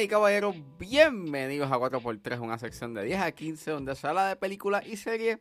Y 0.00 0.08
caballeros, 0.08 0.56
bienvenidos 0.78 1.70
a 1.70 1.76
4x3, 1.76 2.40
una 2.40 2.58
sección 2.58 2.94
de 2.94 3.04
10 3.04 3.20
a 3.20 3.30
15 3.30 3.70
donde 3.72 3.94
se 3.94 4.06
habla 4.06 4.26
de 4.28 4.36
películas 4.36 4.86
y 4.86 4.96
series 4.96 5.38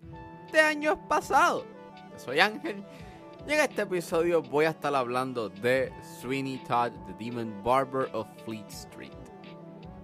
de 0.52 0.60
años 0.60 0.98
pasados. 1.08 1.64
Yo 2.12 2.20
soy 2.20 2.42
Ángel 2.42 2.84
y 3.48 3.54
en 3.54 3.60
este 3.62 3.84
episodio 3.84 4.42
voy 4.42 4.66
a 4.66 4.72
estar 4.72 4.94
hablando 4.94 5.48
de 5.48 5.94
Sweeney 6.20 6.62
Todd, 6.68 6.92
The 7.08 7.24
Demon 7.24 7.64
Barber 7.64 8.10
of 8.14 8.28
Fleet 8.44 8.68
Street. 8.68 9.14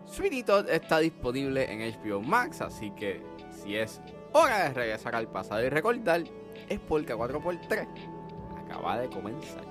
Sweeney 0.06 0.44
Todd 0.44 0.70
está 0.70 1.00
disponible 1.00 1.70
en 1.70 1.82
HBO 2.02 2.21
Max, 2.21 2.61
así 2.61 2.92
que 2.92 3.21
si 3.52 3.75
es 3.75 4.00
hora 4.32 4.64
de 4.64 4.74
regresar 4.74 5.14
al 5.14 5.28
pasado 5.28 5.64
y 5.66 5.70
recordar, 5.70 6.24
es 6.70 6.79
porque 6.79 7.14
4x3 7.14 7.86
acaba 8.66 8.98
de 8.98 9.10
comenzar. 9.10 9.66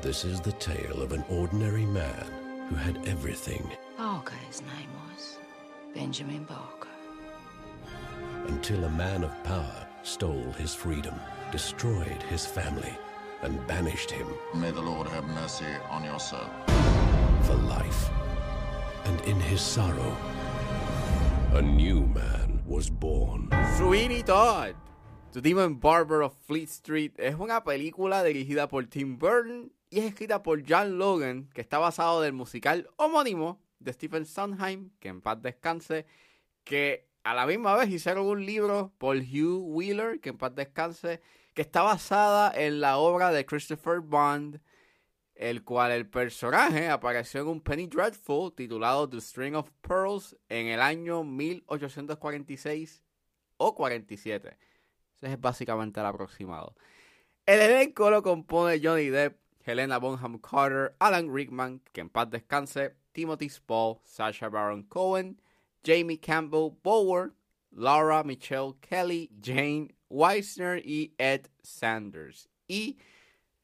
This 0.00 0.24
is 0.24 0.40
the 0.40 0.52
tale 0.52 1.02
of 1.02 1.12
an 1.12 1.24
ordinary 1.28 1.84
man 1.86 2.26
who 2.68 2.76
had 2.76 3.06
everything 3.06 3.68
Barker, 3.96 4.34
his 4.48 4.60
name 4.62 4.90
was. 5.10 5.38
Benjamin 5.94 6.44
Barker. 6.44 6.88
until 8.48 8.84
a 8.84 8.90
man 8.90 9.24
of 9.24 9.32
power 9.44 9.86
stole 10.02 10.52
his 10.52 10.74
freedom, 10.74 11.14
destroyed 11.50 12.22
his 12.30 12.46
family, 12.46 12.92
and 13.42 13.64
banished 13.66 14.10
him 14.10 14.26
May 14.54 14.70
the 14.70 14.80
Lord 14.80 15.08
have 15.08 15.24
mercy 15.28 15.64
on 15.90 16.04
your 16.04 16.20
soul. 16.20 16.46
for 17.42 17.54
life. 17.54 18.10
And 19.06 19.20
in 19.22 19.38
his 19.40 19.60
sorrow, 19.60 20.16
a 21.54 21.62
new 21.62 22.00
man 22.06 22.60
was 22.66 22.90
born. 22.90 23.48
Sweeney 23.78 24.22
Todd, 24.22 24.74
The 25.32 25.40
Demon 25.40 25.74
Barber 25.74 26.22
of 26.22 26.34
Fleet 26.46 26.68
Street, 26.68 27.12
es 27.18 27.34
una 27.34 27.60
película 27.62 28.22
dirigida 28.24 28.68
por 28.68 28.82
Tim 28.84 29.16
Burton 29.16 29.70
y 29.90 30.00
es 30.00 30.04
escrita 30.06 30.42
por 30.42 30.62
John 30.68 30.98
Logan, 30.98 31.48
que 31.54 31.60
está 31.60 31.78
basado 31.78 32.20
del 32.20 32.32
musical 32.32 32.88
homónimo 32.96 33.60
de 33.78 33.92
Stephen 33.92 34.26
Sondheim, 34.26 34.90
que 34.98 35.08
en 35.08 35.20
paz 35.20 35.40
descanse, 35.40 36.06
que 36.64 37.08
a 37.22 37.34
la 37.34 37.46
misma 37.46 37.76
vez 37.76 37.90
hicieron 37.90 38.26
un 38.26 38.44
libro 38.44 38.92
por 38.98 39.16
Hugh 39.16 39.62
Wheeler, 39.64 40.20
que 40.20 40.30
en 40.30 40.38
paz 40.38 40.54
descanse, 40.54 41.20
que 41.54 41.62
está 41.62 41.82
basada 41.82 42.52
en 42.54 42.80
la 42.80 42.98
obra 42.98 43.30
de 43.30 43.46
Christopher 43.46 44.00
Bond, 44.00 44.60
el 45.34 45.64
cual 45.64 45.92
el 45.92 46.08
personaje 46.08 46.88
apareció 46.88 47.42
en 47.42 47.48
un 47.48 47.60
Penny 47.60 47.86
Dreadful 47.86 48.54
titulado 48.54 49.08
The 49.08 49.20
String 49.20 49.54
of 49.54 49.70
Pearls 49.82 50.36
en 50.48 50.66
el 50.66 50.80
año 50.80 51.24
1846 51.24 53.02
o 53.58 53.74
47. 53.74 54.56
Ese 55.16 55.32
es 55.32 55.40
básicamente 55.40 56.00
el 56.00 56.06
aproximado. 56.06 56.74
El 57.44 57.60
elenco 57.60 58.10
lo 58.10 58.22
compone 58.22 58.80
Johnny 58.82 59.08
Depp, 59.08 59.38
Helena 59.66 59.98
Bonham 59.98 60.38
Carter, 60.38 60.94
Alan 61.00 61.28
Rickman, 61.28 61.80
que 61.92 62.00
en 62.00 62.08
paz 62.08 62.30
descanse, 62.30 62.94
Timothy 63.12 63.48
Spall, 63.48 63.98
Sacha 64.04 64.48
Baron 64.48 64.84
Cohen, 64.84 65.40
Jamie 65.84 66.18
Campbell 66.18 66.70
Bower, 66.82 67.32
Laura 67.72 68.22
Michelle 68.22 68.74
Kelly, 68.80 69.28
Jane 69.42 69.88
Weisner 70.08 70.78
y 70.84 71.14
Ed 71.18 71.48
Sanders. 71.62 72.48
Y 72.68 72.98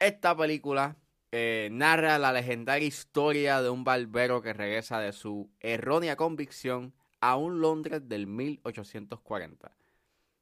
esta 0.00 0.36
película 0.36 0.96
eh, 1.30 1.68
narra 1.70 2.18
la 2.18 2.32
legendaria 2.32 2.88
historia 2.88 3.62
de 3.62 3.70
un 3.70 3.84
barbero 3.84 4.42
que 4.42 4.52
regresa 4.52 4.98
de 4.98 5.12
su 5.12 5.50
errónea 5.60 6.16
convicción 6.16 6.94
a 7.20 7.36
un 7.36 7.60
Londres 7.60 8.08
del 8.08 8.26
1840. 8.26 9.70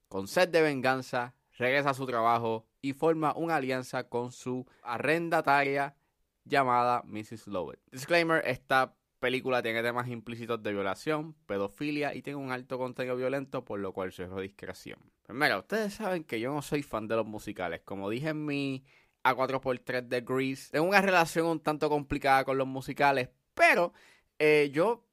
Con 0.08 0.26
sed 0.26 0.48
de 0.48 0.62
venganza, 0.62 1.34
regresa 1.58 1.90
a 1.90 1.94
su 1.94 2.06
trabajo 2.06 2.66
y 2.82 2.92
forma 2.92 3.34
una 3.34 3.56
alianza 3.56 4.08
con 4.08 4.32
su 4.32 4.66
arrendataria 4.82 5.96
llamada 6.44 7.02
Mrs. 7.04 7.46
Lovett. 7.46 7.80
Disclaimer, 7.90 8.42
esta 8.46 8.96
película 9.20 9.62
tiene 9.62 9.82
temas 9.82 10.08
implícitos 10.08 10.62
de 10.62 10.72
violación, 10.72 11.34
pedofilia 11.46 12.14
y 12.14 12.22
tiene 12.22 12.38
un 12.38 12.50
alto 12.50 12.78
contenido 12.78 13.16
violento, 13.16 13.64
por 13.64 13.78
lo 13.78 13.92
cual 13.92 14.10
sugiero 14.10 14.40
discreción. 14.40 14.98
Primero, 15.22 15.60
ustedes 15.60 15.94
saben 15.94 16.24
que 16.24 16.40
yo 16.40 16.52
no 16.52 16.62
soy 16.62 16.82
fan 16.82 17.06
de 17.06 17.16
los 17.16 17.26
musicales. 17.26 17.82
Como 17.84 18.10
dije 18.10 18.30
en 18.30 18.44
mi 18.44 18.84
A4x3 19.22 20.08
de 20.08 20.22
Grease, 20.22 20.70
tengo 20.72 20.88
una 20.88 21.02
relación 21.02 21.46
un 21.46 21.60
tanto 21.60 21.88
complicada 21.88 22.44
con 22.44 22.58
los 22.58 22.66
musicales, 22.66 23.28
pero 23.54 23.92
eh, 24.38 24.70
yo 24.72 25.06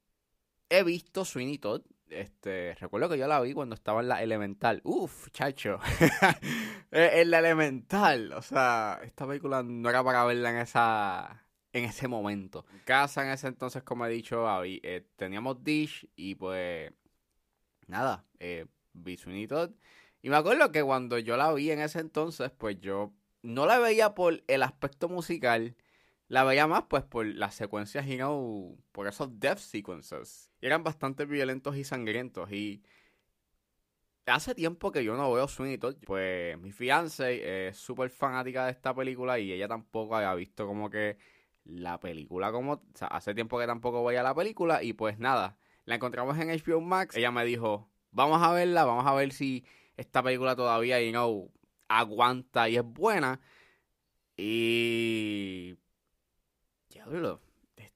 he 0.70 0.84
visto 0.84 1.26
Sweeney 1.26 1.58
Todd. 1.60 1.84
Este, 2.10 2.76
recuerdo 2.80 3.10
que 3.10 3.18
yo 3.18 3.28
la 3.28 3.40
vi 3.42 3.54
cuando 3.54 3.76
estaba 3.76 4.02
en 4.02 4.08
la 4.08 4.24
elemental. 4.24 4.82
Uf, 4.84 5.30
chacho. 5.32 5.80
Eh, 6.92 7.22
en 7.22 7.32
la 7.32 7.40
elemental. 7.40 8.32
O 8.34 8.42
sea, 8.42 9.00
esta 9.04 9.28
película 9.28 9.62
no 9.62 9.90
era 9.90 10.02
para 10.04 10.24
verla 10.24 10.52
en 10.52 10.58
esa. 10.58 11.46
En 11.74 11.84
ese 11.84 12.08
momento. 12.08 12.66
En 12.74 12.80
casa 12.86 13.24
en 13.26 13.30
ese 13.32 13.48
entonces, 13.48 13.84
como 13.84 14.06
he 14.06 14.10
dicho, 14.10 14.48
habí- 14.48 14.80
eh, 14.84 15.06
teníamos 15.18 15.64
Dish 15.64 16.08
y 16.16 16.36
pues. 16.36 16.92
Nada, 17.88 18.26
eh, 18.40 18.66
Sweeney 19.18 19.48
Todd. 19.48 19.72
Y 20.22 20.30
me 20.30 20.38
acuerdo 20.38 20.72
que 20.72 20.84
cuando 20.84 21.20
yo 21.20 21.38
la 21.38 21.52
vi 21.54 21.72
en 21.72 21.80
ese 21.82 22.00
entonces, 22.00 22.52
pues 22.58 22.80
yo 22.82 23.14
no 23.44 23.66
la 23.66 23.80
veía 23.80 24.16
por 24.16 24.44
el 24.48 24.64
aspecto 24.64 25.10
musical. 25.10 25.76
La 26.28 26.44
veía 26.44 26.68
más 26.68 26.84
pues 26.90 27.04
por 27.04 27.26
las 27.26 27.56
secuencias, 27.56 28.06
you 28.06 28.18
know, 28.18 28.78
por 28.92 29.08
esos 29.08 29.40
death 29.40 29.60
sequences. 29.60 30.52
Eran 30.60 30.84
bastante 30.84 31.26
violentos 31.26 31.78
y 31.78 31.84
sangrientos. 31.86 32.52
Y 32.52 32.84
hace 34.26 34.54
tiempo 34.54 34.92
que 34.92 35.06
yo 35.06 35.16
no 35.16 35.32
veo 35.32 35.48
Sweeney 35.48 35.78
Todd. 35.78 35.96
Pues 36.06 36.58
mi 36.60 36.72
fiance 36.72 37.68
es 37.68 37.78
súper 37.78 38.10
fanática 38.10 38.66
de 38.66 38.72
esta 38.72 38.94
película 38.94 39.40
y 39.40 39.54
ella 39.54 39.70
tampoco 39.70 40.18
había 40.18 40.34
visto 40.36 40.68
como 40.68 40.90
que 40.90 41.18
la 41.64 42.00
película 42.00 42.52
como... 42.52 42.74
O 42.74 42.82
sea, 42.94 43.08
hace 43.08 43.34
tiempo 43.34 43.58
que 43.58 43.68
tampoco 43.68 44.04
veía 44.04 44.22
la 44.22 44.36
película 44.36 44.84
y 44.84 44.94
pues 44.94 45.20
nada. 45.20 45.58
La 45.86 45.96
encontramos 45.96 46.38
en 46.38 46.50
HBO 46.50 46.82
Max. 46.82 47.16
Ella 47.16 47.32
me 47.32 47.46
dijo, 47.46 47.90
vamos 48.12 48.44
a 48.44 48.52
verla, 48.52 48.84
vamos 48.84 49.06
a 49.06 49.14
ver 49.14 49.32
si 49.32 49.66
esta 49.96 50.22
película 50.22 50.58
todavía, 50.58 51.02
you 51.02 51.12
know, 51.12 51.54
aguanta 51.88 52.68
y 52.68 52.76
es 52.76 52.84
buena. 52.84 53.40
Y... 54.36 55.77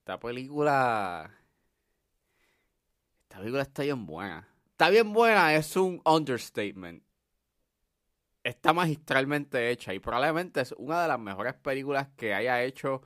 Esta 0.02 0.18
película... 0.18 1.30
Esta 3.22 3.38
película 3.38 3.62
está 3.62 3.84
bien 3.84 4.04
buena. 4.04 4.48
Está 4.72 4.90
bien 4.90 5.12
buena, 5.12 5.54
es 5.54 5.76
un 5.76 6.02
understatement. 6.04 7.04
Está 8.42 8.72
magistralmente 8.72 9.70
hecha 9.70 9.94
y 9.94 10.00
probablemente 10.00 10.60
es 10.60 10.72
una 10.72 11.02
de 11.02 11.06
las 11.06 11.20
mejores 11.20 11.54
películas 11.54 12.08
que 12.16 12.34
haya 12.34 12.64
hecho 12.64 13.02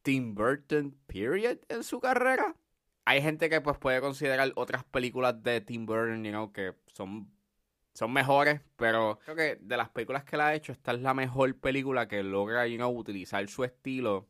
Tim 0.00 0.34
Burton, 0.34 0.96
period, 1.06 1.58
en 1.68 1.84
su 1.84 2.00
carrera. 2.00 2.56
Hay 3.04 3.20
gente 3.20 3.50
que 3.50 3.60
pues 3.60 3.76
puede 3.76 4.00
considerar 4.00 4.50
otras 4.56 4.82
películas 4.84 5.42
de 5.42 5.60
Tim 5.60 5.84
Burton, 5.84 6.24
you 6.24 6.30
know, 6.30 6.52
que 6.52 6.74
son, 6.86 7.30
son 7.92 8.14
mejores, 8.14 8.62
pero 8.76 9.18
creo 9.26 9.36
que 9.36 9.56
de 9.56 9.76
las 9.76 9.90
películas 9.90 10.24
que 10.24 10.36
él 10.36 10.40
ha 10.40 10.54
hecho, 10.54 10.72
esta 10.72 10.92
es 10.92 11.02
la 11.02 11.12
mejor 11.12 11.54
película 11.60 12.08
que 12.08 12.22
logra, 12.22 12.66
you 12.66 12.78
know, 12.78 12.90
utilizar 12.90 13.46
su 13.46 13.62
estilo 13.62 14.26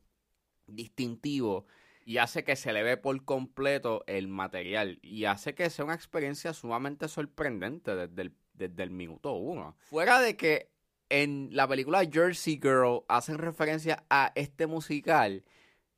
distintivo 0.67 1.67
y 2.05 2.19
hace 2.19 2.45
que 2.45 2.57
se 2.57 2.73
le 2.73 2.83
ve 2.83 2.97
por 2.97 3.25
completo 3.25 4.05
el 4.07 4.29
material 4.29 4.99
y 5.03 5.25
hace 5.25 5.55
que 5.55 5.71
sea 5.71 5.85
una 5.85 5.95
experiencia 5.95 6.53
sumamente 6.53 7.09
sorprendente 7.09 7.95
desde 7.95 8.23
el, 8.23 8.35
desde 8.53 8.83
el 8.83 8.91
minuto 8.91 9.33
uno. 9.33 9.77
Fuera 9.81 10.21
de 10.21 10.37
que 10.37 10.71
en 11.09 11.49
la 11.53 11.67
película 11.67 12.05
Jersey 12.11 12.59
Girl 12.61 13.05
hacen 13.09 13.39
referencia 13.39 14.05
a 14.11 14.33
este 14.35 14.67
musical, 14.67 15.45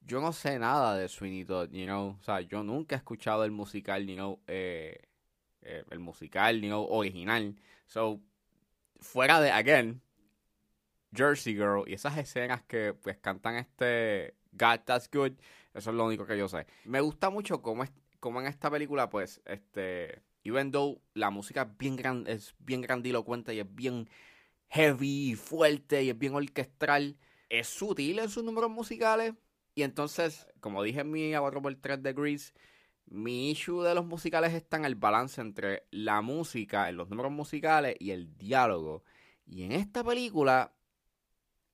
yo 0.00 0.20
no 0.20 0.32
sé 0.32 0.58
nada 0.58 0.96
de 0.96 1.08
Sweeney 1.08 1.44
Todd, 1.44 1.70
you 1.70 1.84
know, 1.84 2.16
o 2.20 2.22
sea, 2.22 2.40
yo 2.40 2.62
nunca 2.62 2.94
he 2.94 2.98
escuchado 2.98 3.44
el 3.44 3.50
musical, 3.50 4.06
you 4.06 4.14
know, 4.14 4.40
eh, 4.46 5.00
eh, 5.62 5.84
el 5.90 5.98
musical, 5.98 6.60
you 6.60 6.68
know, 6.68 6.86
original. 6.88 7.56
So, 7.86 8.20
fuera 9.00 9.40
de, 9.40 9.50
again, 9.50 10.00
Jersey 11.12 11.54
Girl 11.54 11.84
y 11.86 11.94
esas 11.94 12.16
escenas 12.18 12.62
que 12.62 12.94
pues 12.94 13.16
cantan 13.18 13.56
este 13.56 14.34
God 14.56 14.80
That's 14.84 15.10
Good, 15.10 15.32
eso 15.74 15.90
es 15.90 15.96
lo 15.96 16.06
único 16.06 16.26
que 16.26 16.38
yo 16.38 16.48
sé. 16.48 16.66
Me 16.84 17.00
gusta 17.00 17.30
mucho 17.30 17.62
cómo, 17.62 17.84
es, 17.84 17.92
cómo 18.20 18.40
en 18.40 18.46
esta 18.46 18.70
película, 18.70 19.10
pues, 19.10 19.42
este, 19.44 20.22
even 20.44 20.70
though 20.70 21.00
la 21.14 21.30
música 21.30 21.62
es 21.62 21.78
bien, 21.78 21.96
gran, 21.96 22.24
es 22.26 22.54
bien 22.58 22.80
grandilocuente 22.80 23.54
y 23.54 23.60
es 23.60 23.74
bien 23.74 24.08
heavy 24.68 25.30
y 25.30 25.34
fuerte 25.34 26.02
y 26.02 26.10
es 26.10 26.18
bien 26.18 26.34
orquestral, 26.34 27.16
es 27.48 27.68
sutil 27.68 28.18
en 28.18 28.28
sus 28.28 28.44
números 28.44 28.70
musicales. 28.70 29.34
Y 29.74 29.82
entonces, 29.82 30.46
como 30.60 30.82
dije 30.82 31.00
en 31.00 31.10
mi 31.10 31.32
4x3 31.32 31.98
de 31.98 32.12
Grease, 32.14 32.52
mi 33.06 33.50
issue 33.50 33.82
de 33.82 33.94
los 33.94 34.06
musicales 34.06 34.52
está 34.54 34.76
en 34.78 34.84
el 34.84 34.94
balance 34.94 35.40
entre 35.40 35.84
la 35.90 36.22
música, 36.22 36.88
en 36.88 36.96
los 36.96 37.08
números 37.08 37.32
musicales 37.32 37.96
y 37.98 38.10
el 38.10 38.36
diálogo. 38.36 39.04
Y 39.46 39.62
en 39.62 39.72
esta 39.72 40.02
película 40.02 40.75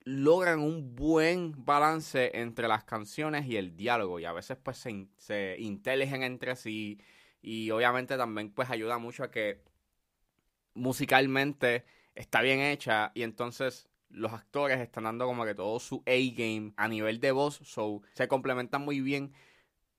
logran 0.05 0.61
un 0.61 0.95
buen 0.97 1.65
balance 1.65 2.31
entre 2.35 2.69
las 2.69 2.85
canciones 2.85 3.47
y 3.47 3.57
el 3.57 3.77
diálogo. 3.77 4.21
Y 4.21 4.25
a 4.25 4.33
veces 4.33 4.57
pues 4.63 4.79
se, 4.79 4.91
in- 4.91 5.11
se 5.17 5.57
inteligen 5.59 6.23
entre 6.23 6.57
sí. 6.57 7.01
Y 7.43 7.71
obviamente 7.71 8.17
también 8.17 8.51
pues 8.53 8.71
ayuda 8.71 8.99
mucho 8.99 9.25
a 9.25 9.31
que 9.31 9.63
musicalmente 10.75 11.85
está 12.15 12.41
bien 12.43 12.61
hecha 12.61 13.13
y 13.15 13.23
entonces 13.23 13.89
los 14.09 14.33
actores 14.33 14.79
están 14.81 15.05
dando 15.05 15.27
como 15.27 15.45
que 15.45 15.55
todo 15.55 15.79
su 15.81 16.03
A-game 16.07 16.73
a 16.77 16.89
nivel 16.89 17.21
de 17.21 17.33
voz, 17.33 17.61
so 17.65 18.03
se 18.13 18.29
complementan 18.29 18.83
muy 18.85 19.01
bien 19.01 19.33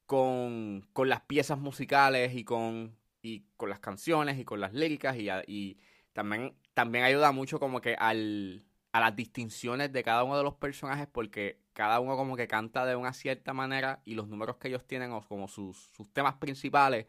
con, 0.07 0.87
con 0.93 1.09
las 1.09 1.21
piezas 1.21 1.59
musicales 1.59 2.35
y 2.35 2.43
con, 2.45 2.97
y 3.21 3.45
con 3.57 3.69
las 3.69 3.79
canciones 3.79 4.39
y 4.39 4.45
con 4.45 4.61
las 4.61 4.73
líricas 4.73 5.17
y, 5.17 5.29
y 5.47 5.79
también, 6.13 6.55
también 6.73 7.05
ayuda 7.05 7.31
mucho 7.31 7.59
como 7.59 7.81
que 7.81 7.95
al, 7.95 8.65
a 8.93 8.99
las 8.99 9.15
distinciones 9.15 9.91
de 9.91 10.03
cada 10.03 10.23
uno 10.23 10.37
de 10.37 10.43
los 10.43 10.53
personajes 10.53 11.07
porque 11.11 11.59
cada 11.73 11.99
uno 11.99 12.15
como 12.15 12.37
que 12.37 12.47
canta 12.47 12.85
de 12.85 12.95
una 12.95 13.11
cierta 13.11 13.51
manera 13.51 14.01
y 14.05 14.13
los 14.13 14.27
números 14.27 14.57
que 14.57 14.67
ellos 14.67 14.85
tienen 14.85 15.11
o 15.11 15.27
como 15.27 15.47
sus, 15.47 15.89
sus 15.95 16.13
temas 16.13 16.35
principales 16.35 17.07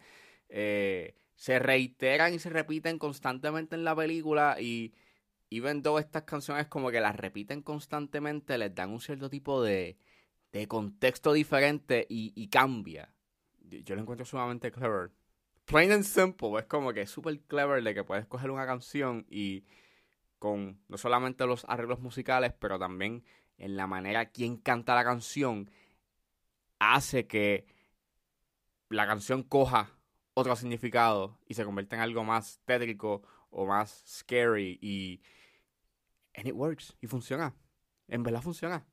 eh, 0.48 1.14
se 1.34 1.58
reiteran 1.58 2.32
y 2.32 2.38
se 2.38 2.48
repiten 2.48 2.98
constantemente 2.98 3.76
en 3.76 3.84
la 3.84 3.94
película 3.94 4.56
y 4.58 4.94
even 5.50 5.82
though 5.82 5.98
estas 5.98 6.22
canciones 6.22 6.68
como 6.68 6.90
que 6.90 7.02
las 7.02 7.16
repiten 7.16 7.60
constantemente 7.60 8.56
les 8.56 8.74
dan 8.74 8.90
un 8.90 9.00
cierto 9.00 9.28
tipo 9.28 9.62
de, 9.62 9.98
de 10.52 10.66
contexto 10.66 11.34
diferente 11.34 12.06
y, 12.08 12.32
y 12.34 12.48
cambia. 12.48 13.12
Yo 13.60 13.94
lo 13.94 14.00
encuentro 14.00 14.24
sumamente 14.24 14.72
clever. 14.72 15.10
Plain 15.66 15.92
and 15.92 16.04
simple, 16.04 16.58
es 16.58 16.64
como 16.64 16.94
que 16.94 17.02
es 17.02 17.10
súper 17.10 17.38
clever 17.40 17.82
de 17.82 17.92
que 17.92 18.04
puedes 18.04 18.26
coger 18.26 18.50
una 18.50 18.64
canción 18.64 19.26
y 19.28 19.64
con 20.44 20.78
no 20.88 20.98
solamente 20.98 21.46
los 21.46 21.64
arreglos 21.70 22.00
musicales, 22.00 22.52
pero 22.52 22.78
también 22.78 23.24
en 23.56 23.78
la 23.78 23.86
manera 23.86 24.26
quien 24.26 24.58
canta 24.58 24.94
la 24.94 25.02
canción, 25.02 25.70
hace 26.78 27.26
que 27.26 27.64
la 28.90 29.06
canción 29.06 29.42
coja 29.42 29.98
otro 30.34 30.54
significado 30.54 31.40
y 31.46 31.54
se 31.54 31.64
convierta 31.64 31.96
en 31.96 32.02
algo 32.02 32.24
más 32.24 32.60
tétrico 32.66 33.22
o 33.48 33.64
más 33.64 34.04
scary 34.06 34.78
y 34.82 35.22
it 36.34 36.52
works 36.52 36.94
y 37.00 37.06
funciona. 37.06 37.54
En 38.06 38.22
verdad 38.22 38.42
funciona. 38.42 38.86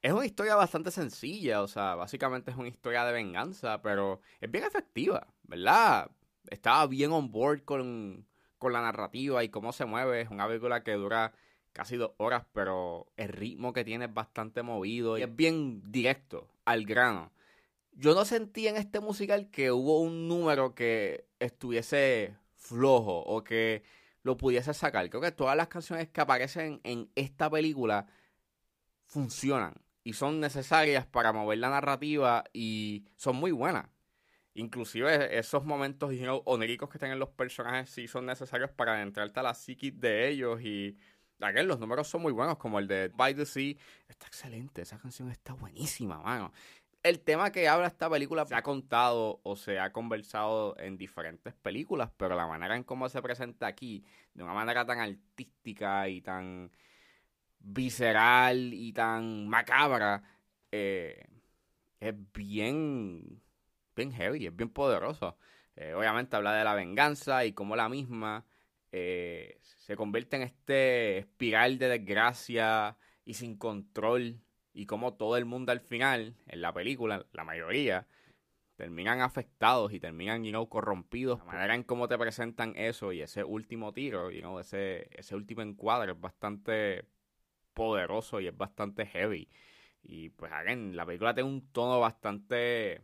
Es 0.00 0.12
una 0.12 0.26
historia 0.26 0.54
bastante 0.54 0.92
sencilla, 0.92 1.60
o 1.60 1.66
sea, 1.66 1.96
básicamente 1.96 2.52
es 2.52 2.56
una 2.56 2.68
historia 2.68 3.04
de 3.04 3.12
venganza, 3.12 3.82
pero 3.82 4.20
es 4.40 4.48
bien 4.48 4.62
efectiva, 4.62 5.26
¿verdad? 5.42 6.08
Estaba 6.50 6.86
bien 6.86 7.10
on 7.10 7.32
board 7.32 7.64
con, 7.64 8.28
con 8.64 8.72
la 8.72 8.82
narrativa 8.82 9.44
y 9.44 9.48
cómo 9.48 9.72
se 9.72 9.84
mueve. 9.84 10.22
Es 10.22 10.30
una 10.30 10.48
película 10.48 10.82
que 10.82 10.94
dura 10.94 11.32
casi 11.72 11.96
dos 11.96 12.12
horas, 12.16 12.44
pero 12.52 13.06
el 13.16 13.28
ritmo 13.28 13.72
que 13.72 13.84
tiene 13.84 14.06
es 14.06 14.14
bastante 14.14 14.62
movido 14.62 15.16
y 15.16 15.22
es 15.22 15.36
bien 15.36 15.82
directo, 15.92 16.48
al 16.64 16.84
grano 16.84 17.30
yo 17.96 18.14
no 18.14 18.24
sentí 18.24 18.66
en 18.68 18.76
este 18.76 19.00
musical 19.00 19.50
que 19.50 19.70
hubo 19.70 20.00
un 20.00 20.28
número 20.28 20.74
que 20.74 21.26
estuviese 21.38 22.36
flojo 22.56 23.20
o 23.20 23.44
que 23.44 23.82
lo 24.22 24.36
pudiese 24.36 24.74
sacar. 24.74 25.08
Creo 25.10 25.22
que 25.22 25.32
todas 25.32 25.56
las 25.56 25.68
canciones 25.68 26.08
que 26.08 26.20
aparecen 26.20 26.80
en 26.82 27.10
esta 27.14 27.50
película 27.50 28.06
funcionan 29.06 29.74
y 30.02 30.14
son 30.14 30.40
necesarias 30.40 31.06
para 31.06 31.32
mover 31.32 31.58
la 31.58 31.70
narrativa 31.70 32.44
y 32.52 33.04
son 33.16 33.36
muy 33.36 33.52
buenas. 33.52 33.86
Inclusive 34.54 35.36
esos 35.36 35.64
momentos 35.64 36.10
oníricos 36.44 36.88
que 36.88 36.98
tienen 36.98 37.18
los 37.18 37.30
personajes 37.30 37.90
sí 37.90 38.06
son 38.06 38.26
necesarios 38.26 38.70
para 38.70 39.02
entrarte 39.02 39.40
a 39.40 39.42
la 39.42 39.54
psiquis 39.54 39.98
de 40.00 40.28
ellos 40.28 40.60
y 40.62 40.96
Again, 41.40 41.66
los 41.66 41.80
números 41.80 42.08
son 42.08 42.22
muy 42.22 42.32
buenos, 42.32 42.56
como 42.56 42.78
el 42.78 42.86
de 42.86 43.08
By 43.08 43.34
the 43.34 43.44
Sea. 43.44 43.74
Está 44.08 44.28
excelente, 44.28 44.80
esa 44.80 44.98
canción 44.98 45.30
está 45.30 45.52
buenísima, 45.52 46.18
mano 46.18 46.52
el 47.04 47.20
tema 47.20 47.52
que 47.52 47.68
habla 47.68 47.86
esta 47.86 48.08
película 48.08 48.46
se 48.46 48.54
ha 48.54 48.62
contado 48.62 49.40
o 49.42 49.56
se 49.56 49.78
ha 49.78 49.92
conversado 49.92 50.74
en 50.78 50.96
diferentes 50.96 51.52
películas, 51.52 52.10
pero 52.16 52.34
la 52.34 52.46
manera 52.46 52.76
en 52.76 52.82
cómo 52.82 53.08
se 53.10 53.20
presenta 53.20 53.66
aquí, 53.66 54.02
de 54.32 54.42
una 54.42 54.54
manera 54.54 54.86
tan 54.86 55.00
artística 55.00 56.08
y 56.08 56.22
tan 56.22 56.72
visceral 57.60 58.72
y 58.72 58.94
tan 58.94 59.46
macabra, 59.48 60.22
eh, 60.72 61.26
es 62.00 62.14
bien, 62.32 63.42
bien 63.94 64.12
heavy, 64.12 64.46
es 64.46 64.56
bien 64.56 64.70
poderoso. 64.70 65.36
Eh, 65.76 65.94
obviamente 65.94 66.36
habla 66.36 66.54
de 66.54 66.64
la 66.64 66.74
venganza 66.74 67.44
y 67.44 67.52
cómo 67.52 67.76
la 67.76 67.88
misma 67.88 68.44
eh, 68.92 69.58
se 69.62 69.96
convierte 69.96 70.36
en 70.36 70.42
este 70.42 71.18
espiral 71.18 71.78
de 71.78 71.88
desgracia 71.88 72.96
y 73.24 73.34
sin 73.34 73.56
control 73.56 74.40
y 74.72 74.86
como 74.86 75.14
todo 75.14 75.36
el 75.36 75.44
mundo 75.44 75.72
al 75.72 75.80
final, 75.80 76.36
en 76.46 76.60
la 76.60 76.72
película, 76.72 77.24
la 77.32 77.44
mayoría, 77.44 78.06
terminan 78.76 79.20
afectados 79.20 79.92
y 79.92 80.00
terminan, 80.00 80.44
you 80.44 80.50
know, 80.50 80.68
corrompidos. 80.68 81.38
La 81.40 81.44
manera 81.44 81.74
en 81.74 81.84
cómo 81.84 82.08
te 82.08 82.18
presentan 82.18 82.74
eso 82.76 83.12
y 83.12 83.22
ese 83.22 83.44
último 83.44 83.92
tiro, 83.92 84.30
you 84.30 84.40
know, 84.40 84.58
ese, 84.58 85.08
ese 85.12 85.36
último 85.36 85.62
encuadre 85.62 86.12
es 86.12 86.20
bastante 86.20 87.04
poderoso 87.72 88.40
y 88.40 88.48
es 88.48 88.56
bastante 88.56 89.06
heavy. 89.06 89.48
Y 90.02 90.30
pues, 90.30 90.52
again, 90.52 90.96
la 90.96 91.06
película 91.06 91.34
tiene 91.34 91.48
un 91.48 91.72
tono 91.72 92.00
bastante 92.00 93.02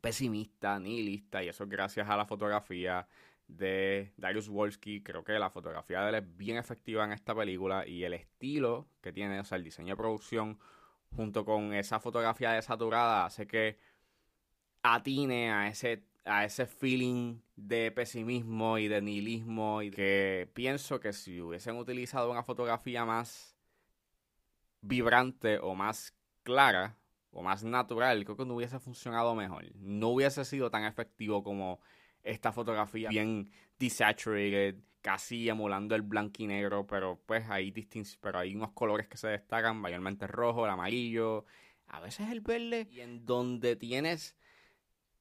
pesimista, 0.00 0.78
nihilista, 0.78 1.42
y 1.42 1.48
eso 1.48 1.64
es 1.64 1.70
gracias 1.70 2.08
a 2.08 2.16
la 2.16 2.26
fotografía 2.26 3.06
de 3.48 4.12
Darius 4.16 4.48
Wolski. 4.48 5.02
Creo 5.02 5.24
que 5.24 5.38
la 5.38 5.50
fotografía 5.50 6.02
de 6.02 6.08
él 6.10 6.14
es 6.16 6.36
bien 6.36 6.56
efectiva 6.56 7.04
en 7.04 7.12
esta 7.12 7.34
película 7.34 7.86
y 7.86 8.04
el 8.04 8.14
estilo 8.14 8.88
que 9.00 9.12
tiene, 9.12 9.40
o 9.40 9.44
sea, 9.44 9.56
el 9.58 9.64
diseño 9.64 9.90
de 9.90 9.96
producción 9.96 10.58
junto 11.14 11.44
con 11.44 11.74
esa 11.74 12.00
fotografía 12.00 12.52
desaturada 12.52 13.26
hace 13.26 13.46
que 13.46 13.78
atine 14.82 15.52
a 15.52 15.68
ese 15.68 16.04
a 16.24 16.44
ese 16.44 16.66
feeling 16.66 17.40
de 17.56 17.90
pesimismo 17.90 18.78
y 18.78 18.86
de 18.88 19.02
nihilismo 19.02 19.82
y 19.82 19.90
que 19.90 20.48
pienso 20.54 21.00
que 21.00 21.12
si 21.12 21.40
hubiesen 21.40 21.76
utilizado 21.76 22.30
una 22.30 22.44
fotografía 22.44 23.04
más 23.04 23.56
vibrante 24.82 25.58
o 25.58 25.74
más 25.74 26.14
clara 26.44 26.96
o 27.32 27.42
más 27.42 27.64
natural, 27.64 28.24
creo 28.24 28.36
que 28.36 28.44
no 28.44 28.54
hubiese 28.54 28.78
funcionado 28.78 29.34
mejor. 29.34 29.64
No 29.76 30.08
hubiese 30.08 30.44
sido 30.44 30.70
tan 30.70 30.84
efectivo 30.84 31.42
como 31.42 31.80
esta 32.22 32.52
fotografía 32.52 33.08
bien 33.08 33.50
desaturated, 33.78 34.76
casi 35.00 35.48
emulando 35.48 35.94
el 35.94 36.02
blanco 36.02 36.42
y 36.42 36.46
negro, 36.46 36.86
pero 36.86 37.20
pues 37.26 37.48
hay 37.48 37.72
pero 38.20 38.38
hay 38.38 38.54
unos 38.54 38.72
colores 38.72 39.08
que 39.08 39.16
se 39.16 39.28
destacan, 39.28 39.76
mayormente 39.78 40.26
el 40.26 40.30
rojo, 40.30 40.64
el 40.64 40.70
amarillo, 40.70 41.44
a 41.88 42.00
veces 42.00 42.30
el 42.30 42.40
verde, 42.40 42.86
y 42.90 43.00
en 43.00 43.24
donde 43.26 43.76
tienes 43.76 44.36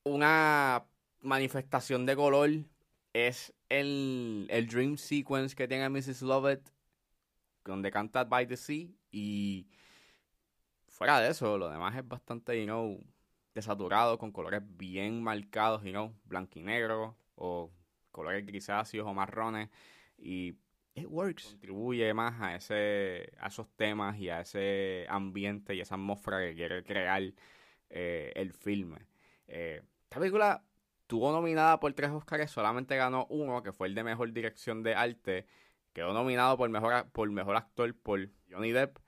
una 0.04 0.86
manifestación 1.22 2.06
de 2.06 2.16
color 2.16 2.50
es 3.14 3.54
el, 3.70 4.48
el 4.50 4.68
Dream 4.68 4.98
Sequence 4.98 5.56
que 5.56 5.68
tiene 5.68 5.90
Mrs. 5.90 6.22
Lovett, 6.22 6.72
donde 7.64 7.92
canta 7.92 8.24
By 8.26 8.48
the 8.48 8.58
Sea, 8.58 8.88
y 9.12 9.68
fuera 11.02 11.20
de 11.20 11.32
eso, 11.32 11.58
lo 11.58 11.68
demás 11.68 11.96
es 11.96 12.08
bastante, 12.08 12.60
you 12.60 12.66
know, 12.66 13.04
desaturado, 13.56 14.20
con 14.20 14.32
colores 14.32 14.62
bien 14.64 15.24
marcados, 15.24 15.82
you 15.84 15.90
know, 15.90 16.14
blanco 16.26 16.60
y 16.60 16.62
negro, 16.62 17.18
o 17.34 17.72
colores 18.12 18.46
grisáceos 18.46 19.08
o 19.08 19.12
marrones, 19.12 19.72
y 20.20 20.50
it 20.94 21.08
works. 21.08 21.48
Contribuye 21.54 22.14
más 22.14 22.40
a, 22.40 22.56
ese, 22.56 23.34
a 23.40 23.48
esos 23.48 23.68
temas 23.76 24.16
y 24.20 24.30
a 24.30 24.42
ese 24.42 25.08
ambiente 25.10 25.74
y 25.74 25.82
esa 25.82 25.96
atmósfera 25.96 26.38
que 26.42 26.54
quiere 26.54 26.84
crear 26.84 27.34
eh, 27.90 28.32
el 28.36 28.54
filme. 28.54 29.00
Eh, 29.48 29.82
esta 30.04 30.20
película 30.20 30.64
tuvo 31.08 31.32
nominada 31.32 31.80
por 31.80 31.92
tres 31.94 32.12
Oscars, 32.12 32.52
solamente 32.52 32.96
ganó 32.96 33.26
uno, 33.32 33.64
que 33.64 33.74
fue 33.74 33.88
el 33.88 33.96
de 33.96 34.04
Mejor 34.04 34.32
Dirección 34.34 34.84
de 34.84 34.94
Arte. 34.94 35.48
Quedó 35.94 36.14
nominado 36.14 36.58
por 36.58 36.70
Mejor, 36.70 37.10
por 37.10 37.28
mejor 37.32 37.56
Actor 37.56 37.96
por 37.96 38.30
Johnny 38.52 38.72
Depp 38.72 39.00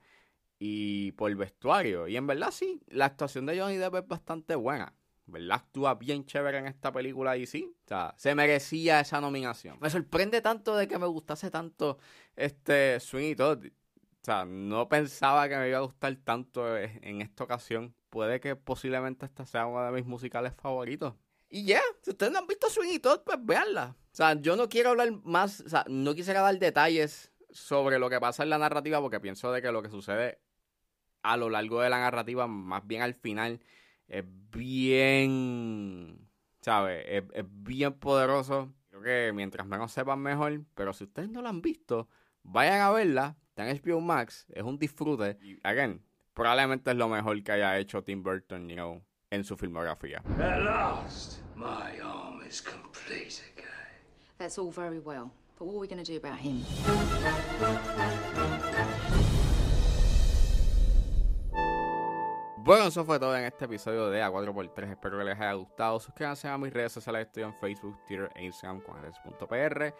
y 0.66 1.12
por 1.12 1.34
vestuario. 1.34 2.08
Y 2.08 2.16
en 2.16 2.26
verdad 2.26 2.50
sí, 2.50 2.80
la 2.88 3.04
actuación 3.04 3.44
de 3.44 3.60
Johnny 3.60 3.76
Depp 3.76 3.96
es 3.96 4.08
bastante 4.08 4.54
buena. 4.54 4.94
¿Verdad? 5.26 5.56
Actúa 5.56 5.94
bien 5.94 6.24
chévere 6.24 6.58
en 6.58 6.66
esta 6.66 6.90
película 6.90 7.36
y 7.36 7.46
sí, 7.46 7.70
o 7.84 7.88
sea, 7.88 8.14
se 8.16 8.34
merecía 8.34 9.00
esa 9.00 9.20
nominación. 9.20 9.78
Me 9.80 9.90
sorprende 9.90 10.40
tanto 10.40 10.74
de 10.76 10.88
que 10.88 10.98
me 10.98 11.06
gustase 11.06 11.50
tanto 11.50 11.98
este 12.34 12.98
Swing 13.00 13.32
y 13.32 13.36
todo. 13.36 13.58
O 13.58 14.24
sea, 14.24 14.46
no 14.46 14.88
pensaba 14.88 15.48
que 15.48 15.56
me 15.56 15.68
iba 15.68 15.78
a 15.78 15.82
gustar 15.82 16.16
tanto 16.24 16.78
en 16.78 17.20
esta 17.20 17.44
ocasión. 17.44 17.94
Puede 18.08 18.40
que 18.40 18.56
posiblemente 18.56 19.26
esta 19.26 19.44
sea 19.44 19.66
uno 19.66 19.84
de 19.84 19.92
mis 19.92 20.06
musicales 20.06 20.54
favoritos. 20.54 21.14
Y 21.50 21.64
ya, 21.66 21.80
si 22.02 22.10
ustedes 22.10 22.32
no 22.32 22.38
han 22.38 22.46
visto 22.46 22.70
Swing 22.70 22.94
y 22.94 22.98
todo, 23.00 23.22
pues 23.22 23.38
véanla. 23.42 23.96
O 23.98 24.16
sea, 24.16 24.34
yo 24.40 24.56
no 24.56 24.68
quiero 24.68 24.90
hablar 24.90 25.10
más, 25.24 25.60
o 25.60 25.68
sea, 25.68 25.84
no 25.88 26.14
quisiera 26.14 26.40
dar 26.40 26.58
detalles 26.58 27.32
sobre 27.50 27.98
lo 27.98 28.10
que 28.10 28.20
pasa 28.20 28.42
en 28.42 28.50
la 28.50 28.58
narrativa 28.58 29.00
porque 29.00 29.20
pienso 29.20 29.52
de 29.52 29.62
que 29.62 29.72
lo 29.72 29.82
que 29.82 29.88
sucede 29.88 30.43
a 31.24 31.36
lo 31.36 31.50
largo 31.50 31.80
de 31.80 31.90
la 31.90 31.98
narrativa, 31.98 32.46
más 32.46 32.86
bien 32.86 33.02
al 33.02 33.14
final, 33.14 33.58
es 34.06 34.24
bien, 34.52 36.28
¿sabes? 36.60 37.04
Es, 37.08 37.44
bien 37.48 37.94
poderoso. 37.94 38.72
Creo 38.90 39.02
que 39.02 39.32
mientras 39.32 39.66
menos 39.66 39.90
sepan 39.90 40.20
mejor, 40.20 40.60
pero 40.74 40.92
si 40.92 41.04
ustedes 41.04 41.30
no 41.30 41.42
la 41.42 41.48
han 41.48 41.62
visto, 41.62 42.08
vayan 42.42 42.82
a 42.82 42.90
verla. 42.90 43.36
Está 43.48 43.68
en 43.68 43.80
HBO 43.82 44.00
Max, 44.00 44.46
es 44.52 44.62
un 44.62 44.78
disfrute. 44.78 45.38
Y, 45.42 45.58
again, 45.62 46.02
probablemente 46.34 46.90
es 46.90 46.96
lo 46.96 47.08
mejor 47.08 47.42
que 47.42 47.52
haya 47.52 47.78
hecho 47.78 48.04
Tim 48.04 48.22
Burton, 48.22 48.68
you 48.68 48.74
know, 48.74 49.02
en 49.30 49.44
su 49.44 49.56
filmografía. 49.56 50.22
At 50.38 50.62
last, 50.62 51.40
my 51.56 52.00
army 52.02 52.46
is 52.46 52.60
complete, 52.60 53.42
okay? 53.52 53.64
That's 54.36 54.58
all 54.58 54.70
very 54.70 54.98
well. 54.98 55.32
But 55.58 55.68
what 55.68 55.76
are 55.76 55.80
we 55.80 55.86
going 55.86 56.04
to 56.04 56.12
do 56.12 56.18
about 56.18 56.38
him? 56.38 56.64
Bueno, 62.64 62.86
eso 62.86 63.04
fue 63.04 63.20
todo 63.20 63.36
en 63.36 63.44
este 63.44 63.66
episodio 63.66 64.08
de 64.08 64.24
A4x3. 64.24 64.92
Espero 64.92 65.18
que 65.18 65.24
les 65.24 65.38
haya 65.38 65.52
gustado. 65.52 66.00
Suscríbanse 66.00 66.48
a 66.48 66.56
mis 66.56 66.72
redes 66.72 66.92
sociales. 66.92 67.26
Estoy 67.26 67.42
en 67.42 67.52
Facebook, 67.52 68.02
Twitter 68.06 68.30
e 68.34 68.42
Instagram 68.42 68.80
con 68.80 68.96
Alex.pr. 68.96 69.94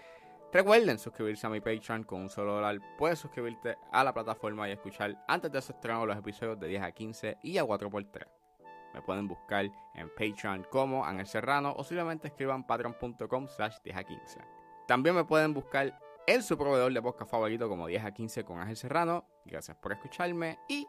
Recuerden 0.50 0.99
suscribirse 0.99 1.47
a 1.47 1.50
mi 1.50 1.61
Patreon 1.61 2.04
con 2.04 2.23
un 2.23 2.30
solo 2.30 2.54
dólar. 2.54 2.80
Puedes 2.97 3.18
suscribirte 3.18 3.76
a 3.92 4.02
la 4.02 4.14
plataforma 4.14 4.66
y 4.66 4.73
escuchar 4.73 5.23
antes 5.28 5.52
de 5.52 5.61
su 5.61 5.73
estreno 5.73 6.06
los 6.06 6.16
episodios 6.16 6.59
de 6.59 6.68
10 6.68 6.83
a 6.85 6.92
15 6.92 7.37
y 7.42 7.59
a 7.59 7.64
4x3. 7.64 8.26
Me 8.94 9.02
pueden 9.02 9.28
buscar 9.28 9.71
en 9.94 10.09
Patreon 10.09 10.66
como 10.71 11.04
Ángel 11.04 11.26
Serrano 11.26 11.75
o 11.76 11.85
simplemente 11.85 12.28
escriban 12.28 12.66
patreon.com 12.66 13.47
slash 13.47 13.76
10 13.85 13.94
a 13.94 14.04
15. 14.04 14.40
También 14.88 15.14
me 15.14 15.25
pueden 15.25 15.52
buscar 15.52 16.00
en 16.26 16.42
su 16.42 16.56
proveedor 16.56 16.94
de 16.94 17.02
podcast 17.02 17.30
favorito 17.30 17.68
como 17.68 17.87
10 17.87 18.06
a 18.06 18.14
15 18.14 18.42
con 18.47 18.59
Ángel 18.59 18.76
Serrano. 18.78 19.28
Gracias 19.44 19.76
por 19.76 19.92
escucharme 19.92 20.59
y 20.66 20.88